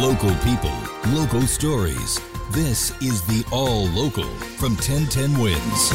Local 0.00 0.34
people, 0.36 0.72
local 1.08 1.42
stories. 1.42 2.18
This 2.52 2.90
is 3.02 3.20
the 3.26 3.44
All 3.52 3.84
Local 3.88 4.24
from 4.56 4.72
1010 4.72 5.38
Wins. 5.38 5.92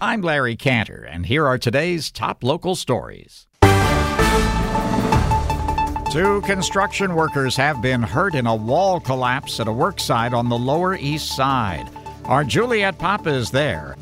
I'm 0.00 0.22
Larry 0.22 0.56
Cantor, 0.56 1.06
and 1.06 1.26
here 1.26 1.46
are 1.46 1.58
today's 1.58 2.10
top 2.10 2.42
local 2.42 2.76
stories. 2.76 3.46
Two 6.10 6.40
construction 6.46 7.14
workers 7.14 7.56
have 7.56 7.82
been 7.82 8.02
hurt 8.02 8.34
in 8.34 8.46
a 8.46 8.56
wall 8.56 8.98
collapse 8.98 9.60
at 9.60 9.68
a 9.68 9.70
worksite 9.70 10.32
on 10.32 10.48
the 10.48 10.56
Lower 10.56 10.96
East 10.96 11.36
Side. 11.36 11.90
Our 12.24 12.42
Juliet 12.42 12.98
Papa 12.98 13.28
is 13.28 13.50
there. 13.50 13.96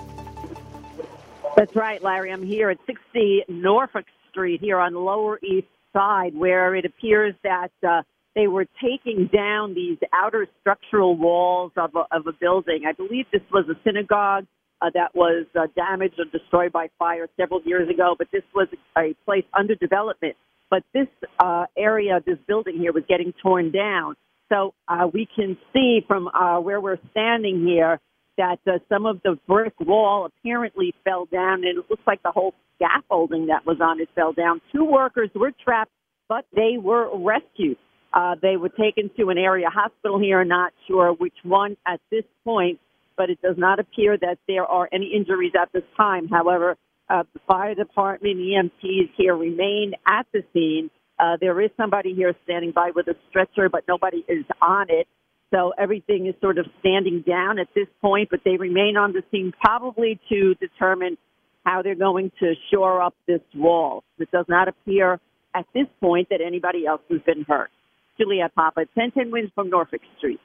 That's 1.57 1.75
right, 1.75 2.01
Larry. 2.01 2.31
I'm 2.31 2.47
here 2.47 2.71
at 2.71 2.79
60 2.87 3.47
Norfolk 3.49 4.05
Street 4.31 4.61
here 4.61 4.79
on 4.79 4.95
Lower 4.95 5.41
East 5.43 5.67
Side, 5.93 6.35
where 6.35 6.75
it 6.75 6.85
appears 6.85 7.35
that 7.43 7.73
uh, 7.87 8.03
they 8.35 8.47
were 8.47 8.67
taking 8.83 9.29
down 9.33 9.75
these 9.75 9.99
outer 10.13 10.47
structural 10.61 11.17
walls 11.17 11.73
of 11.77 11.91
a, 11.95 12.17
of 12.17 12.27
a 12.27 12.33
building. 12.33 12.83
I 12.89 12.93
believe 12.93 13.27
this 13.33 13.43
was 13.53 13.67
a 13.69 13.75
synagogue 13.85 14.47
uh, 14.81 14.91
that 14.95 15.15
was 15.15 15.47
uh, 15.59 15.67
damaged 15.75 16.15
or 16.19 16.25
destroyed 16.27 16.73
by 16.73 16.89
fire 16.99 17.29
several 17.39 17.61
years 17.65 17.89
ago, 17.89 18.15
but 18.17 18.29
this 18.33 18.43
was 18.55 18.69
a 18.97 19.15
place 19.25 19.45
under 19.53 19.75
development. 19.75 20.37
But 20.71 20.85
this 20.95 21.09
uh, 21.41 21.67
area, 21.77 22.21
this 22.25 22.39
building 22.47 22.79
here, 22.79 22.93
was 22.93 23.03
getting 23.09 23.33
torn 23.43 23.73
down. 23.73 24.15
So 24.49 24.75
uh, 24.89 25.09
we 25.13 25.29
can 25.35 25.57
see 25.73 26.01
from 26.07 26.29
uh, 26.29 26.61
where 26.61 26.81
we're 26.81 26.99
standing 27.11 27.67
here 27.67 28.01
that 28.41 28.59
uh, 28.67 28.79
some 28.89 29.07
of 29.07 29.21
the 29.23 29.39
brick 29.47 29.75
wall 29.81 30.27
apparently 30.27 30.95
fell 31.05 31.27
down, 31.27 31.65
and 31.65 31.79
it 31.79 31.85
looks 31.91 32.03
like 32.07 32.23
the 32.23 32.33
whole 32.33 32.55
scaffolding 32.77 33.47
that 33.47 33.67
was 33.67 33.79
on 33.81 34.01
it 34.01 34.09
fell 34.17 34.33
down. 34.33 34.61
Two 34.75 34.85
workers 34.85 35.31
were 35.35 35.53
trapped, 35.65 35.93
but 36.29 36.47
they 36.57 36.79
were 36.83 37.09
rescued. 37.19 37.79
Uh, 38.13 38.35
they 38.43 38.57
were 38.57 38.71
taken 38.71 39.11
to 39.19 39.31
an 39.31 39.39
area 39.39 39.69
hospital 39.71 40.19
here. 40.19 40.45
Not 40.45 40.73
sure 40.89 41.13
which 41.13 41.37
one 41.45 41.77
at 41.87 42.01
this 42.11 42.25
point 42.45 42.81
but 43.17 43.29
it 43.31 43.43
does 43.43 43.57
not 43.59 43.79
appear 43.79 44.17
that 44.19 44.39
there 44.49 44.65
are 44.65 44.89
any 44.93 45.13
injuries 45.15 45.53
at 45.61 45.71
this 45.75 45.83
time. 45.97 46.29
However, 46.29 46.79
uh, 47.11 47.25
the 47.35 47.41
fire 47.47 47.75
department, 47.75 48.39
EMTs 48.39 49.11
here 49.17 49.37
remain 49.37 49.93
at 50.07 50.27
the 50.33 50.43
scene. 50.55 50.91
Uh, 51.19 51.37
there 51.41 51.61
is 51.61 51.71
somebody 51.77 52.15
here 52.15 52.35
standing 52.45 52.73
by 52.73 52.93
with 52.95 53.09
a 53.09 53.15
stretcher, 53.29 53.69
but 53.69 53.85
nobody 53.87 54.25
is 54.29 54.47
on 54.63 54.87
it. 54.89 55.07
So 55.53 55.73
everything 55.77 56.27
is 56.27 56.35
sort 56.41 56.59
of 56.59 56.67
standing 56.79 57.23
down 57.27 57.59
at 57.59 57.69
this 57.75 57.89
point, 58.01 58.29
but 58.31 58.41
they 58.45 58.57
remain 58.57 58.97
on 58.97 59.13
the 59.13 59.23
scene 59.31 59.53
probably 59.61 60.21
to 60.29 60.55
determine 60.57 61.19
how 61.65 61.83
they're 61.83 61.95
going 61.95 62.31
to 62.41 62.55
shore 62.73 63.03
up 63.03 63.15
this 63.27 63.41
wall. 63.55 64.05
It 64.19 64.31
does 64.31 64.47
not 64.49 64.69
appear 64.69 65.21
at 65.55 65.67
this 65.75 65.87
point 66.01 66.29
that 66.31 66.41
anybody 66.41 66.87
else 66.87 67.03
has 67.11 67.21
been 67.23 67.45
hurt. 67.49 67.71
Juliet 68.17 68.55
Papa, 68.55 68.87
1010 68.95 69.31
wins 69.31 69.51
from 69.55 69.71
Norfolk 69.71 70.01
Street. 70.19 70.41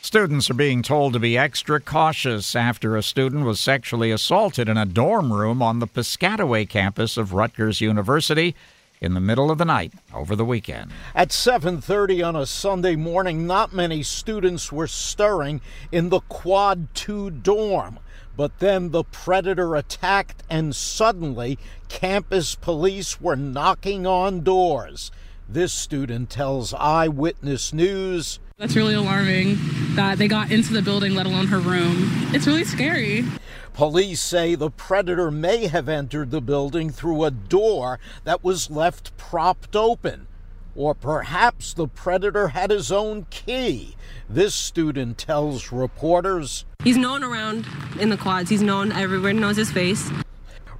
Students 0.00 0.48
are 0.48 0.54
being 0.54 0.82
told 0.82 1.12
to 1.12 1.18
be 1.18 1.36
extra 1.36 1.80
cautious 1.80 2.54
after 2.54 2.96
a 2.96 3.02
student 3.02 3.44
was 3.44 3.58
sexually 3.58 4.10
assaulted 4.12 4.68
in 4.68 4.76
a 4.76 4.86
dorm 4.86 5.32
room 5.32 5.60
on 5.60 5.80
the 5.80 5.88
Piscataway 5.88 6.68
campus 6.68 7.16
of 7.16 7.34
Rutgers 7.34 7.80
University 7.80 8.54
in 9.00 9.14
the 9.14 9.20
middle 9.20 9.50
of 9.50 9.58
the 9.58 9.64
night 9.64 9.92
over 10.14 10.34
the 10.34 10.44
weekend. 10.44 10.90
At 11.14 11.30
7:30 11.30 12.22
on 12.22 12.36
a 12.36 12.46
Sunday 12.46 12.96
morning, 12.96 13.46
not 13.46 13.72
many 13.72 14.02
students 14.02 14.72
were 14.72 14.86
stirring 14.86 15.60
in 15.92 16.08
the 16.08 16.20
Quad 16.20 16.94
2 16.94 17.30
dorm. 17.30 17.98
But 18.36 18.60
then 18.60 18.90
the 18.90 19.02
predator 19.04 19.74
attacked 19.74 20.44
and 20.48 20.74
suddenly 20.74 21.58
campus 21.88 22.54
police 22.54 23.20
were 23.20 23.34
knocking 23.34 24.06
on 24.06 24.42
doors. 24.42 25.10
This 25.48 25.72
student 25.72 26.30
tells 26.30 26.72
Eyewitness 26.74 27.72
News 27.72 28.38
that's 28.58 28.74
really 28.74 28.94
alarming 28.94 29.56
that 29.94 30.18
they 30.18 30.26
got 30.26 30.50
into 30.50 30.72
the 30.72 30.82
building, 30.82 31.14
let 31.14 31.26
alone 31.26 31.46
her 31.46 31.60
room. 31.60 32.10
It's 32.34 32.44
really 32.44 32.64
scary. 32.64 33.24
Police 33.78 34.20
say 34.20 34.56
the 34.56 34.72
predator 34.72 35.30
may 35.30 35.68
have 35.68 35.88
entered 35.88 36.32
the 36.32 36.40
building 36.40 36.90
through 36.90 37.22
a 37.22 37.30
door 37.30 38.00
that 38.24 38.42
was 38.42 38.72
left 38.72 39.16
propped 39.16 39.76
open. 39.76 40.26
Or 40.74 40.96
perhaps 40.96 41.74
the 41.74 41.86
predator 41.86 42.48
had 42.48 42.72
his 42.72 42.90
own 42.90 43.26
key. 43.30 43.94
This 44.28 44.52
student 44.52 45.16
tells 45.16 45.70
reporters 45.70 46.64
He's 46.82 46.96
known 46.96 47.22
around 47.22 47.68
in 48.00 48.08
the 48.08 48.16
quads, 48.16 48.50
he's 48.50 48.62
known 48.62 48.90
everywhere, 48.90 49.32
knows 49.32 49.58
his 49.58 49.70
face. 49.70 50.10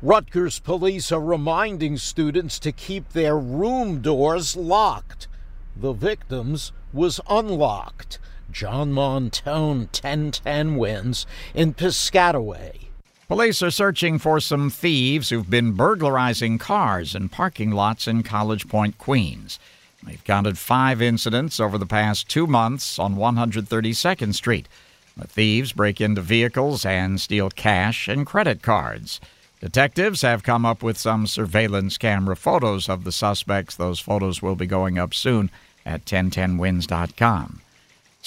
Rutgers 0.02 0.58
police 0.58 1.12
are 1.12 1.20
reminding 1.20 1.98
students 1.98 2.58
to 2.58 2.72
keep 2.72 3.10
their 3.10 3.38
room 3.38 4.00
doors 4.00 4.56
locked. 4.56 5.28
The 5.76 5.92
victims 5.92 6.72
was 6.92 7.20
unlocked. 7.30 8.18
John 8.50 8.92
Montone 8.92 9.86
1010 9.92 10.76
wins 10.76 11.26
in 11.54 11.74
Piscataway. 11.74 12.87
Police 13.28 13.62
are 13.62 13.70
searching 13.70 14.18
for 14.18 14.40
some 14.40 14.70
thieves 14.70 15.28
who've 15.28 15.50
been 15.50 15.72
burglarizing 15.72 16.56
cars 16.56 17.14
and 17.14 17.30
parking 17.30 17.70
lots 17.70 18.08
in 18.08 18.22
College 18.22 18.66
Point, 18.68 18.96
Queens. 18.96 19.58
They've 20.02 20.24
counted 20.24 20.56
five 20.56 21.02
incidents 21.02 21.60
over 21.60 21.76
the 21.76 21.84
past 21.84 22.30
two 22.30 22.46
months 22.46 22.98
on 22.98 23.16
132nd 23.16 24.32
Street. 24.34 24.66
The 25.14 25.26
thieves 25.26 25.74
break 25.74 26.00
into 26.00 26.22
vehicles 26.22 26.86
and 26.86 27.20
steal 27.20 27.50
cash 27.50 28.08
and 28.08 28.24
credit 28.24 28.62
cards. 28.62 29.20
Detectives 29.60 30.22
have 30.22 30.42
come 30.42 30.64
up 30.64 30.82
with 30.82 30.96
some 30.96 31.26
surveillance 31.26 31.98
camera 31.98 32.34
photos 32.34 32.88
of 32.88 33.04
the 33.04 33.12
suspects. 33.12 33.76
Those 33.76 34.00
photos 34.00 34.40
will 34.40 34.56
be 34.56 34.66
going 34.66 34.96
up 34.96 35.12
soon 35.12 35.50
at 35.84 36.06
1010wins.com. 36.06 37.60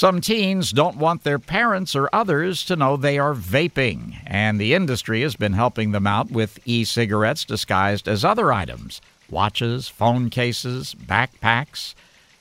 Some 0.02 0.20
teens 0.20 0.72
don't 0.72 0.98
want 0.98 1.24
their 1.24 1.38
parents 1.38 1.96
or 1.96 2.10
others 2.12 2.66
to 2.66 2.76
know 2.76 2.98
they 2.98 3.20
are 3.20 3.36
vaping, 3.36 4.20
and 4.26 4.60
the 4.60 4.74
industry 4.74 5.22
has 5.22 5.36
been 5.36 5.54
helping 5.54 5.92
them 5.92 6.08
out 6.08 6.32
with 6.32 6.58
e 6.66 6.86
cigarettes 6.86 7.46
disguised 7.46 8.08
as 8.08 8.26
other 8.26 8.52
items 8.52 9.00
watches, 9.30 9.90
phone 9.90 10.32
cases, 10.32 10.96
backpacks. 10.96 11.94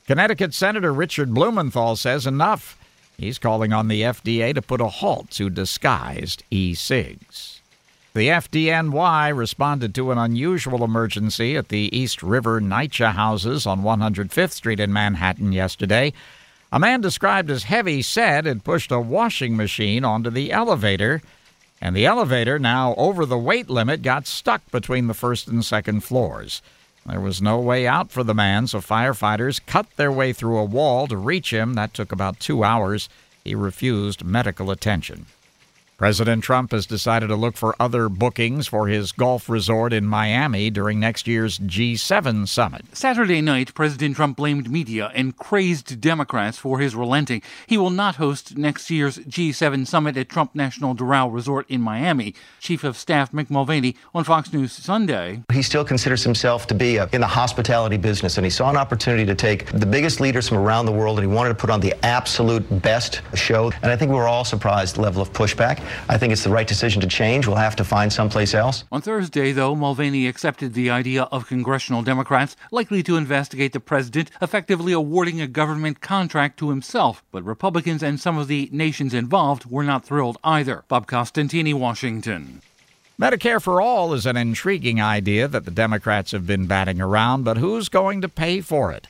Connecticut 0.06 0.54
Senator 0.54 0.91
Richard 0.91 1.34
Blumenthal 1.34 1.97
says 1.97 2.26
enough. 2.26 2.78
He's 3.19 3.38
calling 3.38 3.75
on 3.75 3.88
the 3.88 4.00
FDA 4.00 4.54
to 4.54 4.62
put 4.62 4.81
a 4.81 4.88
halt 4.88 5.28
to 5.32 5.50
disguised 5.50 6.43
e 6.50 6.72
cigs. 6.72 7.60
The 8.15 8.28
FDNY 8.28 9.37
responded 9.37 9.94
to 9.97 10.12
an 10.12 10.16
unusual 10.16 10.82
emergency 10.82 11.59
at 11.59 11.69
the 11.69 11.94
East 11.94 12.22
River 12.22 12.59
NYCHA 12.59 13.12
houses 13.12 13.66
on 13.66 13.82
105th 13.82 14.53
Street 14.53 14.81
in 14.81 14.94
Manhattan 14.94 15.53
yesterday. 15.53 16.15
A 16.72 16.78
man 16.78 17.00
described 17.00 17.50
as 17.50 17.64
heavy 17.64 18.00
set 18.00 18.44
had 18.44 18.62
pushed 18.62 18.92
a 18.92 19.00
washing 19.00 19.56
machine 19.56 20.04
onto 20.04 20.31
the 20.31 20.53
elevator, 20.53 21.20
and 21.81 21.97
the 21.97 22.06
elevator, 22.06 22.58
now 22.58 22.94
over 22.97 23.26
the 23.26 23.38
weight 23.38 23.69
limit, 23.69 24.03
got 24.03 24.26
stuck 24.26 24.62
between 24.70 25.08
the 25.08 25.14
first 25.14 25.48
and 25.48 25.64
second 25.64 26.04
floors. 26.04 26.62
There 27.04 27.20
was 27.20 27.42
no 27.42 27.58
way 27.58 27.88
out 27.88 28.12
for 28.12 28.22
the 28.22 28.34
man, 28.34 28.69
so 28.69 28.81
firefighters 28.81 29.61
cut 29.67 29.87
their 29.96 30.12
way 30.12 30.32
through 30.32 30.58
a 30.58 30.64
wall 30.64 31.08
to 31.08 31.17
reach 31.17 31.52
him. 31.52 31.75
That 31.75 31.93
took 31.93 32.12
about 32.12 32.38
two 32.38 32.62
hours. 32.62 33.08
He 33.43 33.55
refused 33.55 34.25
medical 34.25 34.70
attention. 34.70 35.26
President 36.00 36.43
Trump 36.43 36.73
has 36.73 36.87
decided 36.87 37.26
to 37.26 37.37
look 37.37 37.58
for 37.58 37.76
other 37.79 38.08
bookings 38.08 38.67
for 38.67 38.88
his 38.88 39.12
golf 39.12 39.50
resort 39.50 39.93
in 39.93 40.06
Miami 40.06 40.70
during 40.70 40.99
next 40.99 41.26
year's 41.26 41.58
G7 41.58 42.49
summit. 42.49 42.87
Saturday 42.94 43.43
night, 43.43 43.75
President 43.75 44.17
Trump 44.17 44.38
blamed 44.38 44.70
media 44.70 45.12
and 45.14 45.37
crazed 45.37 46.00
Democrats 46.00 46.56
for 46.56 46.79
his 46.79 46.94
relenting. 46.94 47.43
He 47.67 47.76
will 47.76 47.91
not 47.91 48.17
host 48.17 48.56
next 48.56 48.88
year's 48.91 49.19
G7 49.19 49.87
summit 49.87 50.17
at 50.17 50.31
Trump 50.31 50.55
National 50.55 50.94
Doral 50.94 51.31
Resort 51.31 51.69
in 51.69 51.82
Miami. 51.82 52.35
Chief 52.61 52.82
of 52.82 52.96
Staff 52.96 53.32
Mick 53.32 53.50
Mulvaney 53.50 53.94
on 54.14 54.25
Fox 54.25 54.55
News 54.55 54.73
Sunday. 54.73 55.43
He 55.53 55.61
still 55.61 55.85
considers 55.85 56.25
himself 56.25 56.67
to 56.69 56.75
be 56.75 56.99
uh, 56.99 57.08
in 57.12 57.20
the 57.20 57.26
hospitality 57.26 57.99
business, 57.99 58.38
and 58.38 58.46
he 58.46 58.50
saw 58.50 58.70
an 58.70 58.79
opportunity 58.79 59.26
to 59.26 59.35
take 59.35 59.67
the 59.73 59.85
biggest 59.85 60.19
leaders 60.19 60.49
from 60.49 60.56
around 60.56 60.87
the 60.87 60.93
world, 60.93 61.19
and 61.19 61.29
he 61.29 61.35
wanted 61.37 61.50
to 61.50 61.56
put 61.56 61.69
on 61.69 61.81
the 61.81 61.93
absolute 62.06 62.64
best 62.81 63.20
show. 63.35 63.70
And 63.82 63.93
I 63.93 63.96
think 63.96 64.11
we 64.11 64.17
were 64.17 64.29
all 64.29 64.46
surprised 64.46 64.96
the 64.96 65.03
level 65.03 65.20
of 65.20 65.31
pushback. 65.35 65.82
I 66.08 66.19
think 66.19 66.32
it's 66.32 66.44
the 66.44 66.50
right 66.50 66.66
decision 66.66 67.00
to 67.00 67.06
change. 67.06 67.46
We'll 67.46 67.56
have 67.56 67.76
to 67.76 67.84
find 67.84 68.12
someplace 68.12 68.54
else. 68.54 68.84
On 68.92 69.00
Thursday, 69.00 69.52
though, 69.52 69.75
Mulvaney 69.75 70.26
accepted 70.26 70.75
the 70.75 70.90
idea 70.90 71.25
of 71.25 71.46
congressional 71.46 72.02
Democrats 72.02 72.56
likely 72.70 73.02
to 73.04 73.16
investigate 73.16 73.72
the 73.72 73.81
president, 73.81 74.31
effectively 74.42 74.92
awarding 74.92 75.40
a 75.40 75.46
government 75.46 76.00
contract 76.00 76.58
to 76.58 76.70
himself. 76.70 77.22
But 77.32 77.44
Republicans 77.44 78.02
and 78.02 78.19
some 78.19 78.38
of 78.38 78.48
the 78.48 78.69
nations 78.72 79.14
involved 79.14 79.66
were 79.66 79.84
not 79.84 80.04
thrilled 80.04 80.38
either. 80.44 80.84
Bob 80.88 81.06
Costantini, 81.06 81.75
Washington. 81.75 82.62
Medicare 83.20 83.60
for 83.60 83.82
All 83.82 84.14
is 84.14 84.25
an 84.25 84.38
intriguing 84.38 85.00
idea 85.00 85.46
that 85.46 85.66
the 85.66 85.70
Democrats 85.70 86.32
have 86.32 86.46
been 86.46 86.64
batting 86.66 87.02
around, 87.02 87.44
but 87.44 87.58
who's 87.58 87.90
going 87.90 88.22
to 88.22 88.28
pay 88.31 88.62
for 88.62 88.93
it? 88.93 89.08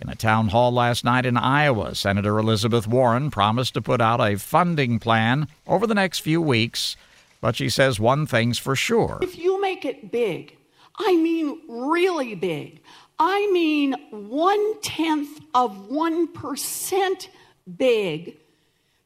In 0.00 0.08
a 0.08 0.14
town 0.14 0.48
hall 0.48 0.72
last 0.72 1.04
night 1.04 1.26
in 1.26 1.36
Iowa, 1.36 1.94
Senator 1.94 2.38
Elizabeth 2.38 2.86
Warren 2.86 3.30
promised 3.30 3.74
to 3.74 3.82
put 3.82 4.00
out 4.00 4.18
a 4.18 4.38
funding 4.38 4.98
plan 4.98 5.46
over 5.66 5.86
the 5.86 5.94
next 5.94 6.20
few 6.20 6.40
weeks, 6.40 6.96
but 7.42 7.54
she 7.54 7.68
says 7.68 8.00
one 8.00 8.26
thing's 8.26 8.58
for 8.58 8.74
sure. 8.74 9.18
If 9.20 9.36
you 9.36 9.60
make 9.60 9.84
it 9.84 10.10
big, 10.10 10.56
I 10.98 11.16
mean 11.16 11.60
really 11.68 12.34
big, 12.34 12.80
I 13.18 13.50
mean 13.52 13.94
one 14.10 14.80
tenth 14.80 15.38
of 15.54 15.90
1% 15.90 17.28
big, 17.76 18.38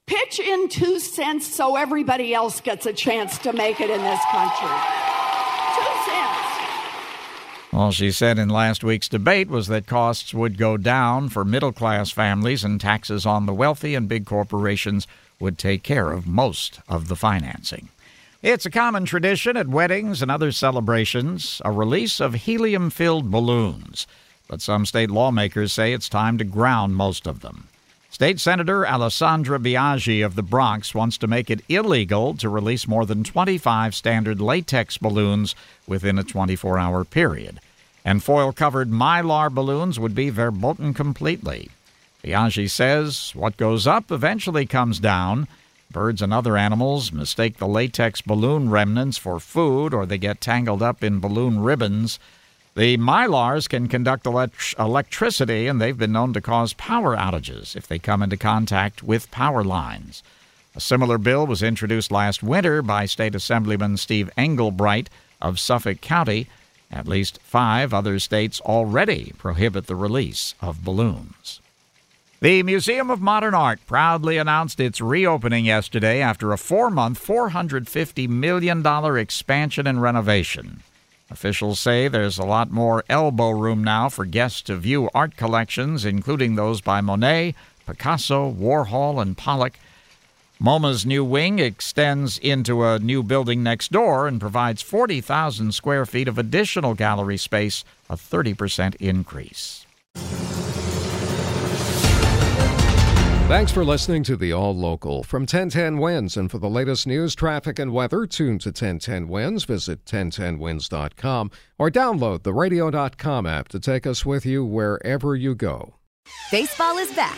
pitch 0.06 0.38
in 0.38 0.68
two 0.68 1.00
cents 1.00 1.52
so 1.52 1.74
everybody 1.74 2.32
else 2.32 2.60
gets 2.60 2.86
a 2.86 2.92
chance 2.92 3.36
to 3.38 3.52
make 3.52 3.80
it 3.80 3.90
in 3.90 4.00
this 4.00 4.20
country. 4.30 5.13
All 7.74 7.90
she 7.90 8.12
said 8.12 8.38
in 8.38 8.48
last 8.50 8.84
week's 8.84 9.08
debate 9.08 9.48
was 9.48 9.66
that 9.66 9.88
costs 9.88 10.32
would 10.32 10.56
go 10.56 10.76
down 10.76 11.28
for 11.28 11.44
middle 11.44 11.72
class 11.72 12.12
families 12.12 12.62
and 12.62 12.80
taxes 12.80 13.26
on 13.26 13.46
the 13.46 13.52
wealthy 13.52 13.96
and 13.96 14.08
big 14.08 14.26
corporations 14.26 15.08
would 15.40 15.58
take 15.58 15.82
care 15.82 16.12
of 16.12 16.24
most 16.24 16.78
of 16.88 17.08
the 17.08 17.16
financing. 17.16 17.88
It's 18.42 18.64
a 18.64 18.70
common 18.70 19.06
tradition 19.06 19.56
at 19.56 19.66
weddings 19.66 20.22
and 20.22 20.30
other 20.30 20.52
celebrations, 20.52 21.60
a 21.64 21.72
release 21.72 22.20
of 22.20 22.34
helium 22.34 22.90
filled 22.90 23.32
balloons. 23.32 24.06
But 24.46 24.62
some 24.62 24.86
state 24.86 25.10
lawmakers 25.10 25.72
say 25.72 25.92
it's 25.92 26.08
time 26.08 26.38
to 26.38 26.44
ground 26.44 26.94
most 26.94 27.26
of 27.26 27.40
them. 27.40 27.66
State 28.14 28.38
Senator 28.38 28.86
Alessandra 28.86 29.58
Biaggi 29.58 30.24
of 30.24 30.36
the 30.36 30.42
Bronx 30.44 30.94
wants 30.94 31.18
to 31.18 31.26
make 31.26 31.50
it 31.50 31.64
illegal 31.68 32.32
to 32.34 32.48
release 32.48 32.86
more 32.86 33.04
than 33.04 33.24
25 33.24 33.92
standard 33.92 34.40
latex 34.40 34.96
balloons 34.98 35.56
within 35.88 36.16
a 36.16 36.22
24 36.22 36.78
hour 36.78 37.02
period. 37.02 37.58
And 38.04 38.22
foil 38.22 38.52
covered 38.52 38.88
mylar 38.88 39.52
balloons 39.52 39.98
would 39.98 40.14
be 40.14 40.30
verboten 40.30 40.94
completely. 40.94 41.70
Biaggi 42.22 42.70
says 42.70 43.32
what 43.34 43.56
goes 43.56 43.84
up 43.84 44.12
eventually 44.12 44.64
comes 44.64 45.00
down. 45.00 45.48
Birds 45.90 46.22
and 46.22 46.32
other 46.32 46.56
animals 46.56 47.10
mistake 47.10 47.56
the 47.56 47.66
latex 47.66 48.20
balloon 48.20 48.70
remnants 48.70 49.18
for 49.18 49.40
food 49.40 49.92
or 49.92 50.06
they 50.06 50.18
get 50.18 50.40
tangled 50.40 50.82
up 50.82 51.02
in 51.02 51.18
balloon 51.18 51.58
ribbons. 51.58 52.20
The 52.76 52.96
Mylars 52.96 53.68
can 53.68 53.86
conduct 53.86 54.26
elect- 54.26 54.74
electricity, 54.80 55.68
and 55.68 55.80
they've 55.80 55.96
been 55.96 56.10
known 56.10 56.32
to 56.32 56.40
cause 56.40 56.72
power 56.72 57.16
outages 57.16 57.76
if 57.76 57.86
they 57.86 58.00
come 58.00 58.20
into 58.20 58.36
contact 58.36 59.00
with 59.00 59.30
power 59.30 59.62
lines. 59.62 60.24
A 60.74 60.80
similar 60.80 61.16
bill 61.16 61.46
was 61.46 61.62
introduced 61.62 62.10
last 62.10 62.42
winter 62.42 62.82
by 62.82 63.06
State 63.06 63.36
Assemblyman 63.36 63.96
Steve 63.96 64.28
Englebright 64.36 65.06
of 65.40 65.60
Suffolk 65.60 66.00
County. 66.00 66.48
At 66.90 67.06
least 67.06 67.38
five 67.42 67.94
other 67.94 68.18
states 68.18 68.60
already 68.60 69.32
prohibit 69.38 69.86
the 69.86 69.94
release 69.94 70.56
of 70.60 70.84
balloons. 70.84 71.60
The 72.40 72.64
Museum 72.64 73.08
of 73.08 73.20
Modern 73.20 73.54
Art 73.54 73.78
proudly 73.86 74.36
announced 74.36 74.80
its 74.80 75.00
reopening 75.00 75.64
yesterday 75.64 76.20
after 76.20 76.50
a 76.50 76.58
four 76.58 76.90
month, 76.90 77.24
$450 77.24 78.28
million 78.28 78.84
expansion 79.16 79.86
and 79.86 80.02
renovation. 80.02 80.82
Officials 81.34 81.80
say 81.80 82.06
there's 82.06 82.38
a 82.38 82.44
lot 82.44 82.70
more 82.70 83.02
elbow 83.08 83.50
room 83.50 83.82
now 83.82 84.08
for 84.08 84.24
guests 84.24 84.62
to 84.62 84.76
view 84.76 85.10
art 85.12 85.36
collections, 85.36 86.04
including 86.04 86.54
those 86.54 86.80
by 86.80 87.00
Monet, 87.00 87.56
Picasso, 87.86 88.52
Warhol, 88.52 89.20
and 89.20 89.36
Pollock. 89.36 89.76
MoMA's 90.62 91.04
new 91.04 91.24
wing 91.24 91.58
extends 91.58 92.38
into 92.38 92.84
a 92.84 93.00
new 93.00 93.24
building 93.24 93.64
next 93.64 93.90
door 93.90 94.28
and 94.28 94.40
provides 94.40 94.80
40,000 94.80 95.74
square 95.74 96.06
feet 96.06 96.28
of 96.28 96.38
additional 96.38 96.94
gallery 96.94 97.36
space, 97.36 97.84
a 98.08 98.14
30% 98.14 98.94
increase. 99.00 99.86
Thanks 103.46 103.70
for 103.70 103.84
listening 103.84 104.22
to 104.24 104.36
the 104.36 104.54
All 104.54 104.74
Local 104.74 105.22
from 105.22 105.42
1010 105.42 105.98
Wins. 105.98 106.38
And 106.38 106.50
for 106.50 106.56
the 106.56 106.70
latest 106.70 107.06
news, 107.06 107.34
traffic, 107.34 107.78
and 107.78 107.92
weather, 107.92 108.24
tune 108.24 108.58
to 108.60 108.70
1010 108.70 109.28
Wins. 109.28 109.64
Visit 109.64 110.06
1010wins.com 110.06 111.50
or 111.78 111.90
download 111.90 112.42
the 112.42 112.54
radio.com 112.54 113.44
app 113.44 113.68
to 113.68 113.78
take 113.78 114.06
us 114.06 114.24
with 114.24 114.46
you 114.46 114.64
wherever 114.64 115.36
you 115.36 115.54
go. 115.54 115.96
Baseball 116.50 116.96
is 116.96 117.12
back, 117.12 117.36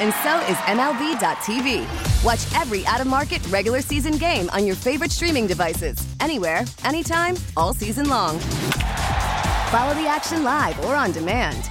and 0.00 0.12
so 0.24 0.40
is 0.50 0.56
MLB.tv. 0.66 2.24
Watch 2.24 2.60
every 2.60 2.84
out 2.86 3.00
of 3.00 3.06
market 3.06 3.46
regular 3.46 3.80
season 3.80 4.16
game 4.18 4.50
on 4.50 4.66
your 4.66 4.74
favorite 4.74 5.12
streaming 5.12 5.46
devices, 5.46 6.04
anywhere, 6.18 6.64
anytime, 6.82 7.36
all 7.56 7.72
season 7.72 8.08
long. 8.08 8.40
Follow 9.70 9.94
the 9.94 10.08
action 10.08 10.42
live 10.42 10.84
or 10.84 10.96
on 10.96 11.12
demand. 11.12 11.70